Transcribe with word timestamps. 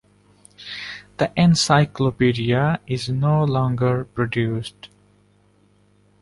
The 1.17 1.31
encyclopaedia 1.39 2.79
is 2.87 3.07
no 3.07 3.43
longer 3.43 4.05
produced. 4.05 4.89